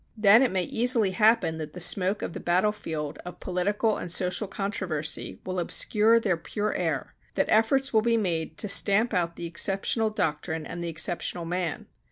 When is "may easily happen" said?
0.49-1.59